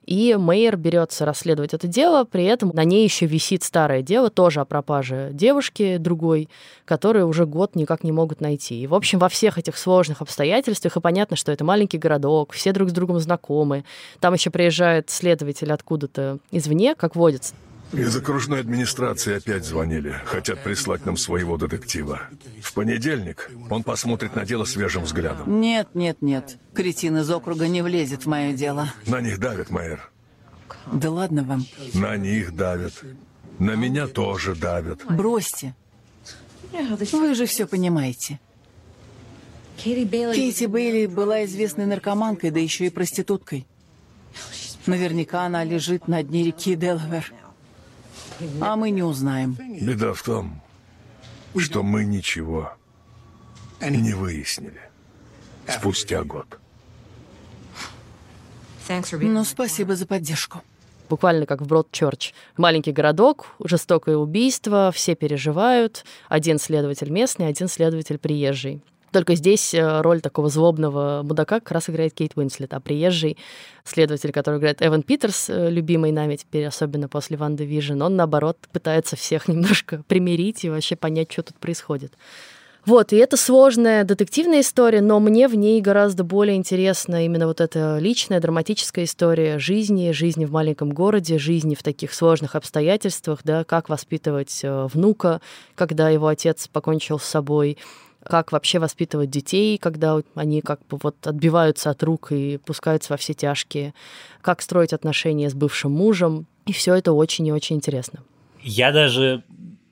[0.06, 4.60] И Мейер берется расследовать это дело, при этом на ней еще висит старое дело, тоже
[4.60, 6.48] о пропаже девушки другой,
[6.84, 8.82] которую уже год никак не могут найти.
[8.82, 12.72] И, в общем, во всех этих сложных обстоятельствах, и понятно, что это маленький городок, все
[12.72, 13.84] друг с другом знакомы.
[14.20, 17.54] Там еще приезжает следователь откуда-то извне, как водится.
[17.92, 20.16] Из окружной администрации опять звонили.
[20.24, 22.22] Хотят прислать нам своего детектива.
[22.60, 25.60] В понедельник он посмотрит на дело свежим взглядом.
[25.60, 26.58] Нет, нет, нет.
[26.74, 28.92] Кретин из округа не влезет в мое дело.
[29.06, 30.10] На них давят, Майер.
[30.92, 31.64] Да ладно вам.
[31.94, 32.94] На них давят.
[33.58, 35.00] На меня тоже давят.
[35.08, 35.74] Бросьте.
[37.12, 38.40] Вы же все понимаете.
[39.76, 43.66] Кейти Бейли была известной наркоманкой, да еще и проституткой.
[44.86, 47.32] Наверняка она лежит на дне реки Делавер.
[48.60, 49.56] А мы не узнаем.
[49.80, 50.60] Беда в том,
[51.56, 52.72] что мы ничего
[53.80, 54.80] не выяснили.
[55.68, 56.58] Спустя год.
[59.20, 60.62] Ну, спасибо за поддержку.
[61.08, 62.32] Буквально как в Broadchurch.
[62.56, 66.04] Маленький городок, жестокое убийство, все переживают.
[66.28, 68.82] Один следователь местный, один следователь приезжий.
[69.14, 73.38] Только здесь э, роль такого злобного мудака как раз играет Кейт Уинслет, а приезжий
[73.84, 78.58] следователь, который играет Эван Питерс, э, любимый нами теперь, особенно после Ванды Вижн, он, наоборот,
[78.72, 82.12] пытается всех немножко примирить и вообще понять, что тут происходит.
[82.86, 87.60] Вот, и это сложная детективная история, но мне в ней гораздо более интересна именно вот
[87.60, 93.62] эта личная, драматическая история жизни, жизни в маленьком городе, жизни в таких сложных обстоятельствах, да,
[93.62, 95.40] как воспитывать э, внука,
[95.76, 97.78] когда его отец покончил с собой,
[98.24, 103.16] как вообще воспитывать детей, когда они как бы вот отбиваются от рук и пускаются во
[103.16, 103.94] все тяжкие,
[104.40, 106.46] как строить отношения с бывшим мужем.
[106.66, 108.20] И все это очень и очень интересно.
[108.62, 109.44] Я даже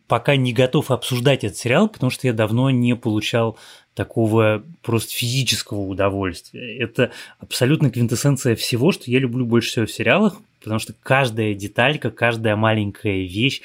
[0.08, 3.56] пока не готов обсуждать этот сериал, потому что я давно не получал
[3.94, 6.78] такого просто физического удовольствия.
[6.78, 12.10] Это абсолютно квинтэссенция всего, что я люблю больше всего в сериалах, потому что каждая деталька,
[12.10, 13.62] каждая маленькая вещь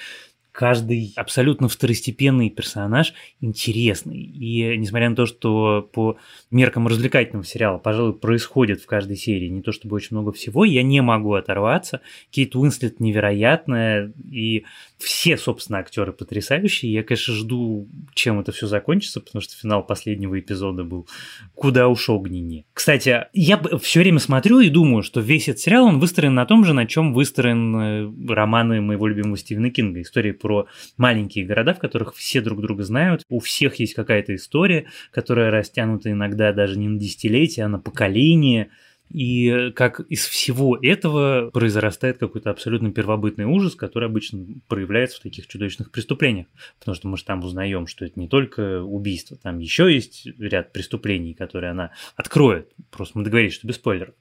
[0.58, 4.24] каждый абсолютно второстепенный персонаж интересный.
[4.24, 6.18] И несмотря на то, что по
[6.52, 10.84] меркам развлекательного сериала, пожалуй, происходит в каждой серии не то чтобы очень много всего, я
[10.84, 12.02] не могу оторваться.
[12.30, 14.66] Кейт Уинслет невероятная, и
[14.98, 16.92] все, собственно, актеры потрясающие.
[16.92, 21.08] Я, конечно, жду, чем это все закончится, потому что финал последнего эпизода был
[21.54, 22.66] куда уж огненнее.
[22.74, 26.64] Кстати, я все время смотрю и думаю, что весь этот сериал, он выстроен на том
[26.66, 30.02] же, на чем выстроен э, романы моего любимого Стивена Кинга.
[30.02, 33.24] История про маленькие города, в которых все друг друга знают.
[33.30, 38.70] У всех есть какая-то история, которая растянута иногда даже не на десятилетия, а на поколение.
[39.10, 45.48] И как из всего этого произрастает какой-то абсолютно первобытный ужас, который обычно проявляется в таких
[45.48, 46.48] чудовищных преступлениях.
[46.80, 50.74] Потому что мы же там узнаем, что это не только убийство, там еще есть ряд
[50.74, 52.74] преступлений, которые она откроет.
[52.92, 54.14] Просто мы договорились, что без спойлеров.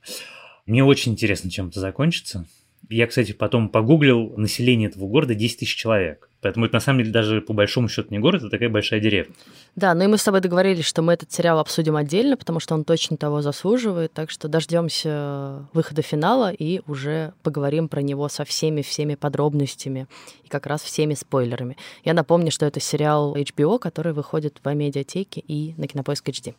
[0.67, 2.47] Мне очень интересно, чем это закончится.
[2.89, 6.29] Я, кстати, потом погуглил население этого города 10 тысяч человек.
[6.41, 9.35] Поэтому это на самом деле даже по большому счету не город, это такая большая деревня.
[9.75, 12.75] Да, ну и мы с тобой договорились, что мы этот сериал обсудим отдельно, потому что
[12.75, 14.13] он точно того заслуживает.
[14.13, 20.07] Так что дождемся выхода финала и уже поговорим про него со всеми-всеми подробностями
[20.45, 21.77] и как раз всеми спойлерами.
[22.05, 26.55] Я напомню, что это сериал HBO, который выходит в медиатеке и на Кинопоиск HD.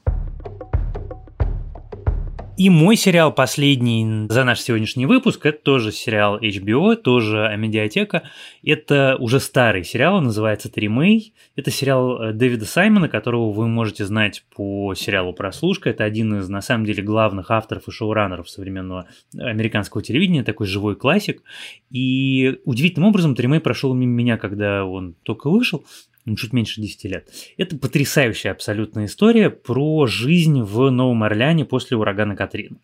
[2.58, 8.24] И мой сериал последний за наш сегодняшний выпуск, это тоже сериал HBO, тоже медиатека.
[8.63, 11.36] Это уже старый сериал, называется «Тримей».
[11.56, 15.91] Это сериал э, Дэвида Саймона, которого вы можете знать по сериалу «Прослушка».
[15.91, 19.06] Это один из, на самом деле, главных авторов и шоураннеров современного
[19.38, 21.43] американского телевидения, такой живой классик.
[21.91, 25.86] И удивительным образом «Тримей» прошел мимо меня, когда он только вышел
[26.28, 27.30] ну, чуть меньше 10 лет.
[27.58, 32.78] Это потрясающая абсолютная история про жизнь в Новом Орлеане после урагана Катрина.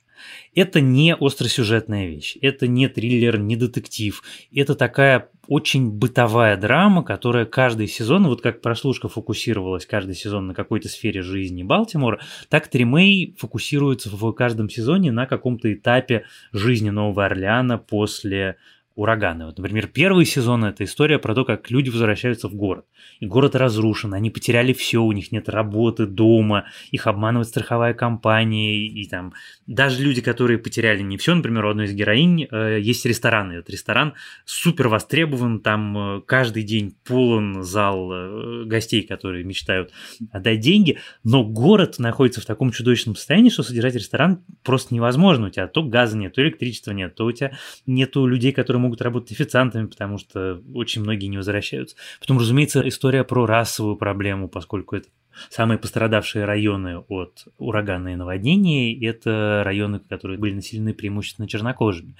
[0.56, 4.23] Это не остросюжетная вещь, это не триллер, не детектив,
[4.56, 10.53] это такая очень бытовая драма, которая каждый сезон, вот как прослушка фокусировалась каждый сезон на
[10.53, 17.25] какой-то сфере жизни Балтимора, так Тримей фокусируется в каждом сезоне на каком-то этапе жизни Нового
[17.25, 18.56] Орлеана после
[18.95, 19.47] ураганы.
[19.47, 22.86] Вот, например, первый сезон– это история про то, как люди возвращаются в город.
[23.19, 28.77] И город разрушен, они потеряли все, у них нет работы, дома, их обманывает страховая компания,
[28.88, 29.34] и там
[29.65, 33.56] даже люди, которые потеряли не все, например, у одной из героинь э, есть ресторан, и
[33.56, 34.13] этот ресторан
[34.45, 39.91] супер востребован, там э, каждый день полон зал э, гостей, которые мечтают
[40.32, 45.47] отдать деньги, но город находится в таком чудовищном состоянии, что содержать ресторан просто невозможно.
[45.47, 47.53] У тебя то газа нет, то электричества нет, то у тебя
[47.88, 51.96] нету людей, которые могут работать официантами, потому что очень многие не возвращаются.
[52.19, 55.10] Потом, разумеется, история про расовую проблему, поскольку это
[55.50, 62.15] Самые пострадавшие районы от урагана и наводнений– это районы, которые были населены преимущественно чернокожими.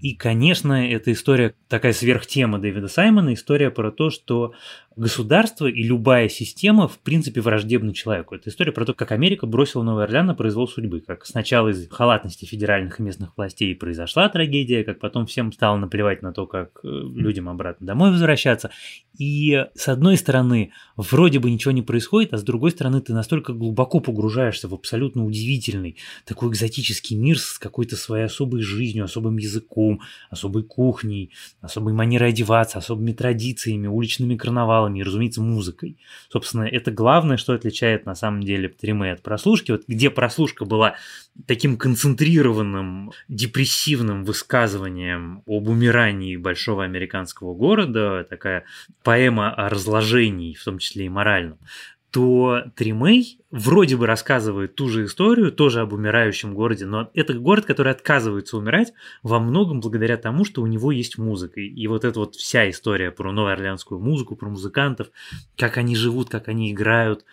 [0.00, 4.52] И, конечно, эта история, такая сверхтема Дэвида Саймона, история про то, что
[4.96, 8.34] государство и любая система, в принципе, враждебны человеку.
[8.34, 11.88] Это история про то, как Америка бросила Новый Орлеан на произвол судьбы, как сначала из
[11.88, 16.80] халатности федеральных и местных властей произошла трагедия, как потом всем стало наплевать на то, как
[16.84, 18.70] э, людям обратно домой возвращаться.
[19.18, 23.52] И, с одной стороны, вроде бы ничего не происходит, а с другой стороны, ты настолько
[23.52, 30.00] глубоко погружаешься в абсолютно удивительный, такой экзотический мир с какой-то своей особой жизнью, особым языком,
[30.30, 35.98] особой кухней, особой манерой одеваться, особыми традициями, уличными карнавалами, и, разумеется, музыкой.
[36.28, 39.72] Собственно, это главное, что отличает на самом деле Птримей от прослушки.
[39.72, 40.96] Вот где прослушка была
[41.46, 48.64] таким концентрированным, депрессивным высказыванием об умирании большого американского города, такая
[49.02, 51.58] поэма о разложении, в том числе и моральном,
[52.14, 57.64] то Тримей вроде бы рассказывает ту же историю, тоже об умирающем городе, но это город,
[57.64, 58.92] который отказывается умирать
[59.24, 61.60] во многом благодаря тому, что у него есть музыка.
[61.60, 65.08] И вот эта вот вся история про новоорлеанскую музыку, про музыкантов,
[65.56, 67.24] как они живут, как они играют.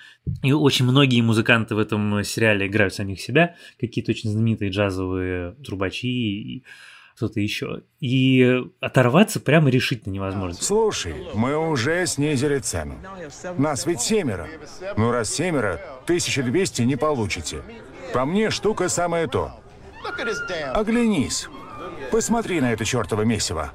[0.41, 6.63] И очень многие музыканты в этом сериале играют самих себя, какие-то очень знаменитые джазовые трубачи
[7.21, 7.83] кто-то еще.
[7.99, 10.59] И оторваться прямо решительно невозможно.
[10.59, 12.95] Слушай, мы уже снизили цену.
[13.59, 14.47] Нас ведь семеро.
[14.97, 17.61] Ну, раз семеро, 1200 не получите.
[18.11, 19.51] По мне, штука самое то.
[20.73, 21.47] Оглянись.
[22.11, 23.71] Посмотри на это чертово месиво.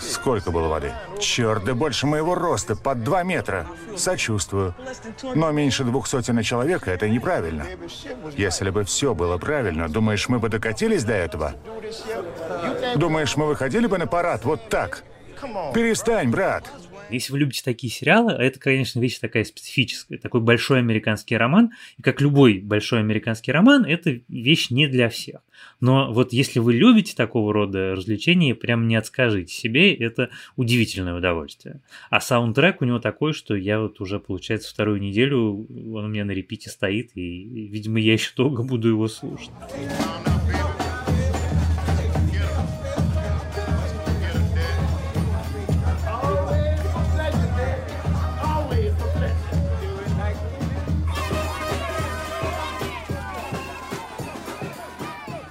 [0.00, 0.92] Сколько было воды?
[1.18, 3.66] Черт, да больше моего роста, под два метра.
[3.96, 4.74] Сочувствую.
[5.34, 7.66] Но меньше двух сотен человека– это неправильно.
[8.36, 11.54] Если бы все было правильно, думаешь, мы бы докатились до этого?
[12.96, 15.02] Думаешь, мы выходили бы на парад вот так?
[15.74, 16.64] Перестань, брат.
[17.08, 21.70] Если вы любите такие сериалы, а это, конечно, вещь такая специфическая, такой большой американский роман,
[21.98, 25.40] и как любой большой американский роман, это вещь не для всех.
[25.80, 31.80] Но вот если вы любите такого рода развлечения, прям не отскажите себе, это удивительное удовольствие.
[32.10, 36.24] А саундтрек у него такой, что я вот уже, получается, вторую неделю, он у меня
[36.24, 39.50] на репите стоит, и, видимо, я еще долго буду его слушать.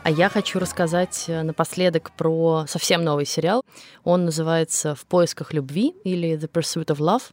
[0.06, 3.66] А я хочу рассказать э, напоследок про совсем новый сериал.
[4.04, 7.24] Он называется «В поисках любви» или «The Pursuit of Love».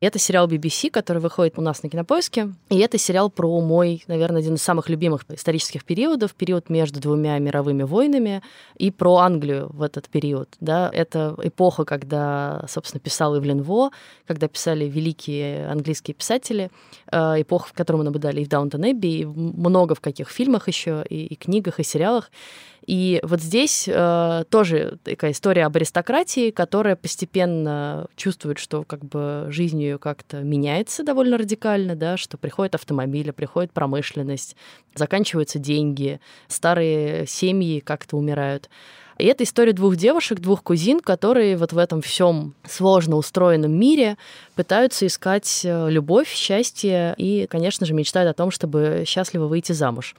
[0.00, 2.52] Это сериал BBC, который выходит у нас на Кинопоиске.
[2.70, 7.36] И это сериал про мой, наверное, один из самых любимых исторических периодов, период между двумя
[7.40, 8.40] мировыми войнами,
[8.76, 10.54] и про Англию в этот период.
[10.60, 10.88] Да?
[10.92, 13.90] Это эпоха, когда, собственно, писал Ивлен Во,
[14.24, 16.70] когда писали великие английские писатели,
[17.10, 20.68] э, эпоха, в которой мы наблюдали и в Даунтон Эбби, и много в каких фильмах
[20.68, 22.30] еще, и, и книгах, и сериалах.
[22.88, 29.44] И вот здесь э, тоже такая история об аристократии, которая постепенно чувствует, что как бы
[29.50, 34.56] жизнь ее как-то меняется довольно радикально, да, что приходят автомобили, приходит промышленность,
[34.94, 38.70] заканчиваются деньги, старые семьи как-то умирают.
[39.18, 44.16] И это история двух девушек, двух кузин, которые вот в этом всем сложно устроенном мире
[44.54, 50.14] пытаются искать э, любовь, счастье и, конечно же, мечтают о том, чтобы счастливо выйти замуж.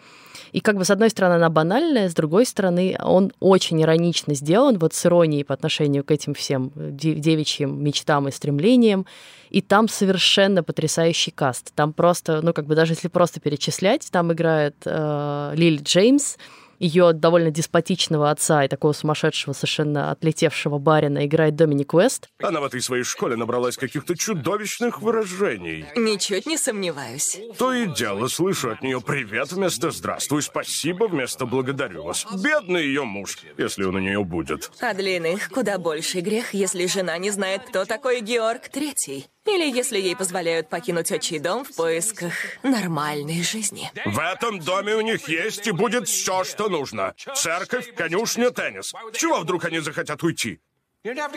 [0.51, 4.77] И как бы с одной стороны она банальная, с другой стороны он очень иронично сделан,
[4.77, 9.05] вот с иронией по отношению к этим всем девичьим мечтам и стремлениям.
[9.49, 11.71] И там совершенно потрясающий каст.
[11.73, 16.35] Там просто, ну как бы даже если просто перечислять, там играет э, Лили Джеймс,
[16.79, 22.29] ее довольно деспотичного отца и такого сумасшедшего, совершенно отлетевшего барина играет Доминик Уэст.
[22.41, 25.85] Она в этой своей школе набралась каких-то чудовищных выражений.
[25.95, 27.39] Ничуть не сомневаюсь.
[27.57, 32.25] То и дело слышу от нее «привет» вместо «здравствуй», «спасибо» вместо «благодарю вас».
[32.41, 34.71] Бедный ее муж, если он у нее будет.
[34.81, 39.27] А для иных куда больший грех, если жена не знает, кто такой Георг Третий.
[39.49, 42.33] Или если ей позволяют покинуть отчий дом в поисках
[42.63, 43.91] нормальной жизни.
[44.05, 47.15] В этом доме у них есть и будет все, что нужно.
[47.35, 48.93] Церковь, конюшня, теннис.
[49.13, 50.59] Чего вдруг они захотят уйти?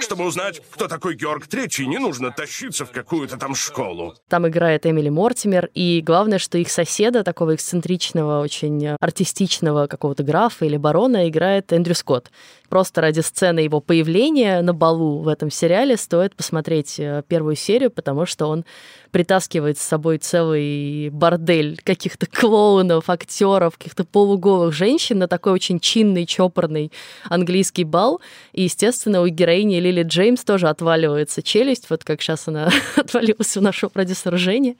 [0.00, 4.16] Чтобы узнать, кто такой Георг Третий, не нужно тащиться в какую-то там школу.
[4.28, 10.64] Там играет Эмили Мортимер, и главное, что их соседа, такого эксцентричного, очень артистичного какого-то графа
[10.64, 12.32] или барона, играет Эндрю Скотт.
[12.72, 17.90] Просто ради сцены его появления на балу в этом сериале стоит посмотреть э, первую серию,
[17.90, 18.64] потому что он
[19.10, 26.24] притаскивает с собой целый бордель каких-то клоунов, актеров, каких-то полуголых женщин на такой очень чинный,
[26.24, 26.90] чопорный
[27.28, 28.22] английский бал.
[28.54, 33.60] И, естественно, у героини Лили Джеймс тоже отваливается челюсть, вот как сейчас она отвалилась у
[33.60, 34.78] нашего продюсера Жени.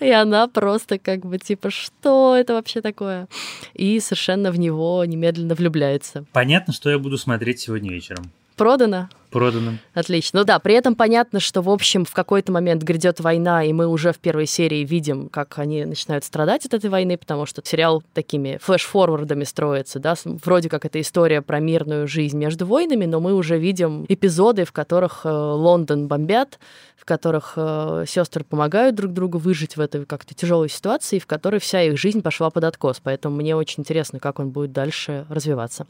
[0.00, 3.26] И она просто как бы типа, что это вообще такое?
[3.72, 6.26] И совершенно в него немедленно влюбляется.
[6.32, 8.24] Понятно, что я буду смотреть сегодня вечером.
[8.56, 9.08] Продано?
[9.32, 9.78] Продано.
[9.94, 10.40] Отлично.
[10.40, 13.86] Ну да, при этом понятно, что, в общем, в какой-то момент грядет война, и мы
[13.86, 18.02] уже в первой серии видим, как они начинают страдать от этой войны, потому что сериал
[18.12, 23.32] такими флеш-форвардами строится, да, вроде как это история про мирную жизнь между войнами, но мы
[23.32, 26.58] уже видим эпизоды, в которых э, Лондон бомбят,
[26.96, 31.58] в которых э, сестры помогают друг другу выжить в этой как-то тяжелой ситуации, в которой
[31.58, 33.00] вся их жизнь пошла под откос.
[33.02, 35.86] Поэтому мне очень интересно, как он будет дальше развиваться.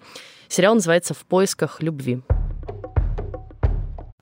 [0.49, 2.21] Сериал называется «В поисках любви».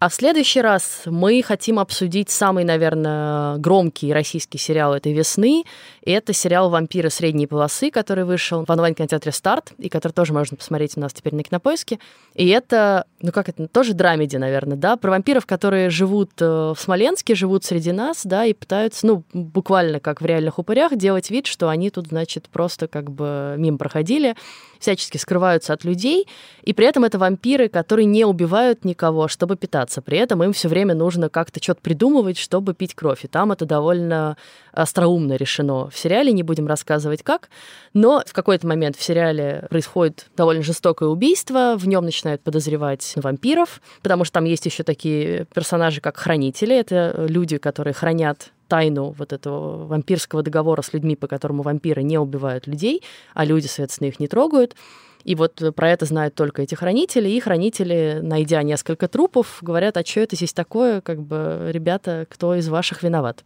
[0.00, 5.64] А в следующий раз мы хотим обсудить самый, наверное, громкий российский сериал этой весны.
[6.02, 10.56] И это сериал «Вампиры средней полосы», который вышел в онлайн-кинотеатре «Старт», и который тоже можно
[10.56, 11.98] посмотреть у нас теперь на Кинопоиске.
[12.34, 16.80] И это, ну как это, тоже драмеди, наверное, да, про вампиров, которые живут э, в
[16.80, 21.46] Смоленске, живут среди нас, да, и пытаются, ну, буквально как в реальных упырях, делать вид,
[21.46, 24.34] что они тут, значит, просто как бы мимо проходили,
[24.78, 26.26] всячески скрываются от людей,
[26.62, 29.89] и при этом это вампиры, которые не убивают никого, чтобы питаться.
[30.00, 33.24] При этом им все время нужно как-то что-то придумывать, чтобы пить кровь.
[33.24, 34.36] И там это довольно
[34.72, 37.48] остроумно решено в сериале, не будем рассказывать как.
[37.92, 43.80] Но в какой-то момент в сериале происходит довольно жестокое убийство, в нем начинают подозревать вампиров,
[44.02, 46.76] потому что там есть еще такие персонажи, как хранители.
[46.76, 52.18] Это люди, которые хранят тайну вот этого вампирского договора с людьми, по которому вампиры не
[52.18, 53.02] убивают людей,
[53.34, 54.76] а люди, соответственно, их не трогают.
[55.24, 60.04] И вот про это знают только эти хранители, и хранители, найдя несколько трупов, говорят, а
[60.04, 63.44] что это здесь такое, как бы, ребята, кто из ваших виноват?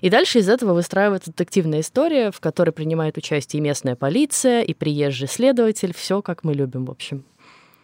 [0.00, 4.72] И дальше из этого выстраивается детективная история, в которой принимает участие и местная полиция, и
[4.74, 7.24] приезжий следователь, все как мы любим, в общем.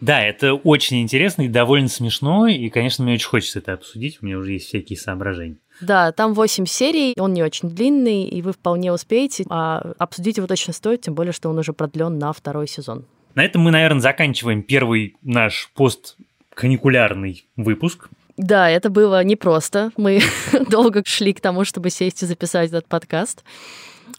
[0.01, 4.27] Да, это очень интересно и довольно смешно, и, конечно, мне очень хочется это обсудить, у
[4.27, 5.57] меня уже есть всякие соображения.
[5.81, 10.47] Да, там 8 серий, он не очень длинный, и вы вполне успеете, а обсудить его
[10.47, 13.07] точно стоит, тем более, что он уже продлен на второй сезон.
[13.35, 18.09] На этом мы, наверное, заканчиваем первый наш постканикулярный выпуск.
[18.37, 19.91] Да, это было непросто.
[19.97, 20.21] Мы
[20.71, 23.45] долго шли к тому, чтобы сесть и записать этот подкаст.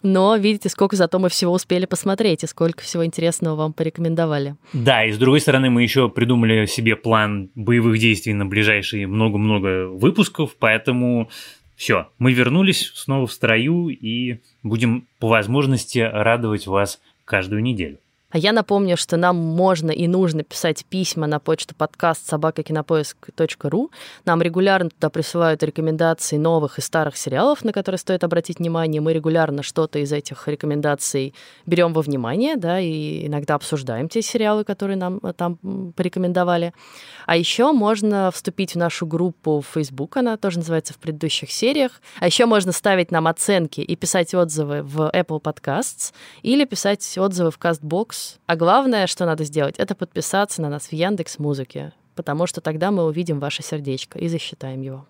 [0.02, 4.56] Но видите, сколько зато мы всего успели посмотреть и сколько всего интересного вам порекомендовали.
[4.72, 9.88] Да, и с другой стороны, мы еще придумали себе план боевых действий на ближайшие много-много
[9.88, 11.30] выпусков, поэтому
[11.76, 17.98] все, мы вернулись снова в строю и будем по возможности радовать вас каждую неделю.
[18.30, 23.92] А я напомню, что нам можно и нужно писать письма на почту подкаст собакакинопоиск.ру.
[24.24, 29.00] Нам регулярно туда присылают рекомендации новых и старых сериалов, на которые стоит обратить внимание.
[29.00, 31.34] Мы регулярно что-то из этих рекомендаций
[31.66, 36.74] берем во внимание, да, и иногда обсуждаем те сериалы, которые нам э, там порекомендовали.
[37.26, 42.02] А еще можно вступить в нашу группу в Facebook, она тоже называется в предыдущих сериях.
[42.18, 46.12] А еще можно ставить нам оценки и писать отзывы в Apple Podcasts
[46.42, 50.92] или писать отзывы в CastBox а главное, что надо сделать, это подписаться на нас в
[50.92, 55.06] Яндекс Музыке, потому что тогда мы увидим ваше сердечко и засчитаем его.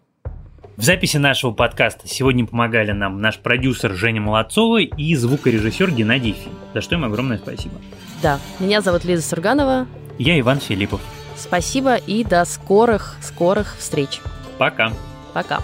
[0.77, 6.53] В записи нашего подкаста сегодня помогали нам наш продюсер Женя Молодцова и звукорежиссер Геннадий Фин,
[6.75, 7.77] за что им огромное спасибо.
[8.23, 9.87] Да, меня зовут Лиза Сурганова.
[10.19, 11.01] Я Иван Филиппов.
[11.37, 14.21] Спасибо и до скорых, скорых встреч.
[14.59, 14.93] Пока.
[15.33, 15.63] Пока.